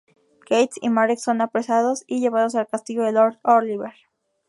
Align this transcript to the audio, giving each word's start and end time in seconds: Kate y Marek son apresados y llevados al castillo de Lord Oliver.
Kate 0.49 0.73
y 0.81 0.89
Marek 0.89 1.19
son 1.19 1.41
apresados 1.41 2.03
y 2.07 2.21
llevados 2.21 2.55
al 2.55 2.65
castillo 2.67 3.03
de 3.03 3.11
Lord 3.11 3.37
Oliver. 3.43 3.93